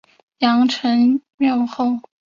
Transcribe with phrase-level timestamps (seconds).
[0.39, 1.99] 阳城缪侯。